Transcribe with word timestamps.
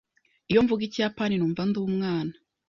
Iyo 0.51 0.59
mvuga 0.63 0.81
Ikiyapani, 0.87 1.33
numva 1.37 1.61
ndi 1.69 1.77
umwana. 1.87 2.33